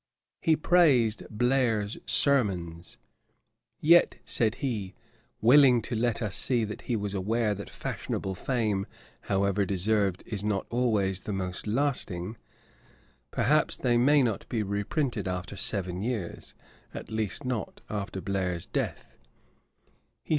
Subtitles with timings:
[0.41, 2.97] He praised Blair's sermons:
[3.79, 4.95] 'Yet,' said he,
[5.41, 8.87] (willing to let us see he was aware that fashionable fame,
[9.29, 12.37] however deserved, is not always the most lasting,)
[13.29, 16.55] 'perhaps, they may not be re printed after seven years;
[16.95, 19.05] at least not after Blair's death.'